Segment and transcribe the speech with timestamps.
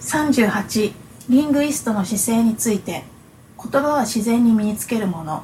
[0.00, 0.94] 38
[1.28, 3.02] リングイストの姿勢について
[3.60, 5.42] 言葉は自然に身につけるもの。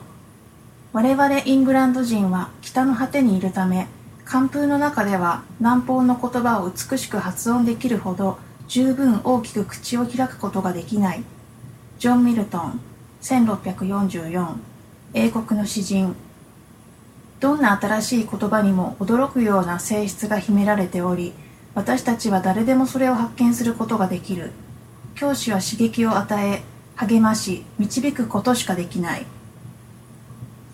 [0.92, 3.88] 我々イングランド人は北の果てにいるため
[4.24, 8.38] 寒風の中では南方の言葉を美しく発音できるほど
[8.68, 11.24] 十分大きく口を開くことができない。
[11.98, 12.80] ジョン・ミルトン
[13.22, 14.54] 1644
[15.14, 16.14] 英国の詩人。
[17.40, 21.32] どんな新しい言葉にも驚くような性質が秘められており
[21.74, 24.52] 私たちは誰でもそれを発見することができる。
[25.14, 26.62] 教師は刺激を与え
[26.96, 29.26] 励まし導くことしかできない。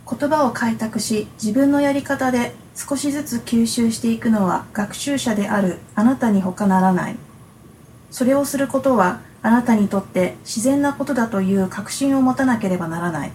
[0.09, 7.17] 言葉を開拓し自分のやり方で少しずつ吸収していくのは学習者であるあなたに他ならない。
[8.11, 13.33] それをすることはあなたにとって自然なことだという確信を持たなければならない。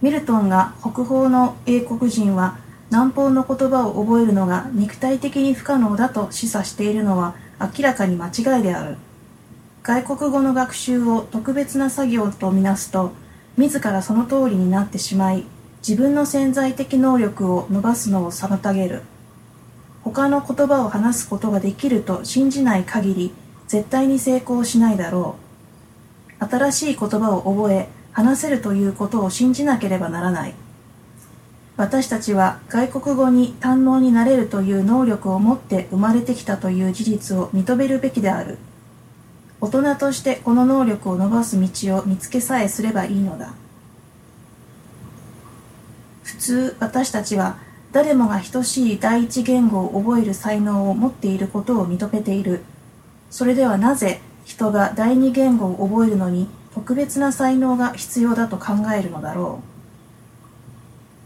[0.00, 2.56] ミルトンが北方の英国人は
[2.90, 8.96] 南方の言葉を覚えるのが肉体的に不可能だと示唆しているのは明らかに間違いである。
[9.82, 13.12] 外国語の学習を特別な作業とみなすと
[13.56, 15.44] 自らその通りになってしまい
[15.86, 19.02] 自分の潜在的能力を伸ばすのを妨げる。
[20.02, 23.32] 他の言葉を話すことができると信じない限り
[23.68, 25.36] 絶対に成功しないだろ
[26.40, 26.44] う。
[26.44, 30.54] 新しい言葉を覚え話せるということを信じなければならない。
[31.80, 38.58] 私たちは外国語に堪能になれるという能力を持って生まれてきたという事実を認めるべきである。
[39.62, 43.54] 大人としてこの能力を伸ばす道を見つけさえすればいいのだ。
[46.22, 47.56] 普通私たちは
[47.92, 52.60] 誰もが等しい第一言語を覚える才能を持っていることを認めている。
[53.30, 59.79] それではなぜ人が第二言語を覚えるのに特別な才能が必要だと考えるのだろう。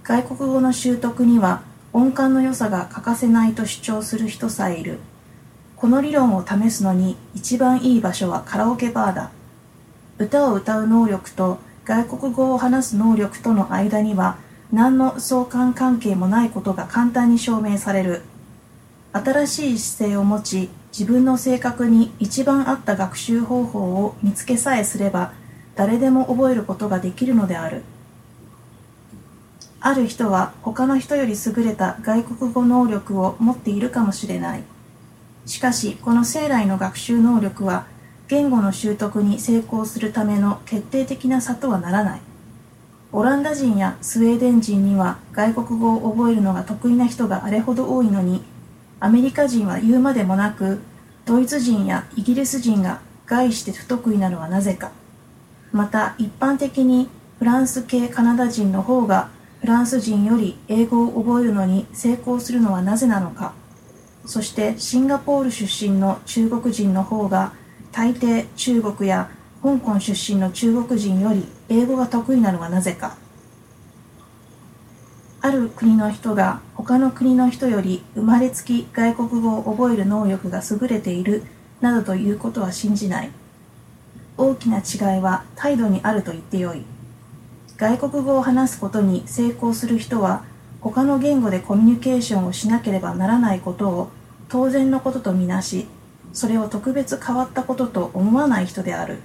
[0.04, 1.62] 外国語の習得には
[1.94, 4.98] 音感の良さが欠かせないと主張する人さえいる。
[5.76, 9.30] この理論を試すのに一番いい場所はカラオケバーだ。
[10.18, 14.36] 歌を歌う能力と外国語を話す能力との間には
[14.70, 18.20] 何の相関関係もないことが簡単に証明される。
[19.14, 25.32] 新しい姿勢を持ち自分の性格に一番合った学習方法を見つけさえすれば
[25.76, 27.84] 誰でも覚えることができるのである。
[29.86, 34.62] ある人は他の人より優れた外国語能力を持っているかもしれない。
[35.44, 37.84] しかしこの生来の学習能力は
[38.26, 42.20] 言語の習得に成功するための決定的な差とはならない。
[43.12, 48.42] オランダ人やスウェーデン人には外国語を覚えるのが得意な人があれほど多いのに
[49.00, 50.80] アメリカ人は言うまでもなく
[51.26, 54.92] ドイツ人やイギリス人が概して不得意なのはなぜか。
[55.72, 59.28] また一般的にフランス系カナダ人の方が
[59.64, 63.54] フランス人より英語を覚えるのに成功するのはなぜなのか。
[64.26, 67.54] そしてシンガポール出身の中国人の方が
[67.90, 69.30] 大抵中国や
[69.62, 73.16] 香港出身の中国人より英語が得意なのはなぜか。
[75.40, 81.42] ある国の人が他の国の人より生まれつき外国語を覚える能力が優れている
[81.80, 83.30] などということは信じない。
[84.36, 86.84] 大きな違いは態度にあると言ってよい。
[87.76, 90.44] 外国語を話すことに成功する人は
[90.80, 94.10] 他の言語でコミュニケーションをしなければならないことを
[94.48, 95.86] 当然のこととみなし
[96.32, 99.18] それを特別変わったことと思わない人である。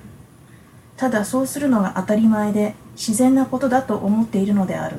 [0.95, 4.97] ただそうするのが当たり前で自然なことだと思っているのである。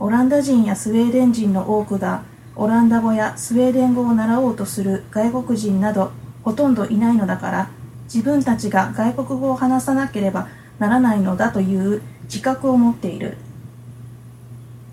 [0.00, 2.22] オランダ人やスウェーデン人の多くが
[2.56, 6.12] オランダ語やスウェーデン語を習おうとする外国人など
[6.42, 7.70] ほとんどいないのだから
[8.04, 13.36] 自分たちが外国語を話さなければならないのだという自覚を持っている。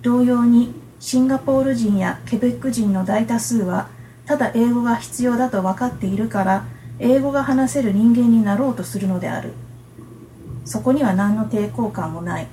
[0.01, 3.89] 同様にシンガポール人やケベック人の大多数は
[4.25, 6.65] ただ英語が必要だと分かっているから
[6.99, 9.53] 英語が話せる人間になろうとするのである。
[10.63, 12.47] そこには何の抵抗感もない。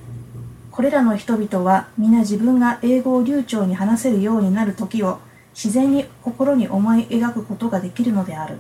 [0.71, 5.21] これらの人々は皆自分が英語を流暢に話せるようになる時を
[5.55, 8.59] 自然に心に思い描くことができるのである。